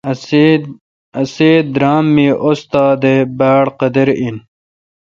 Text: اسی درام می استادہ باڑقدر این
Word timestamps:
اسی 1.21 1.49
درام 1.73 2.05
می 2.15 2.27
استادہ 2.49 3.13
باڑقدر 3.37 4.07
این 4.19 4.35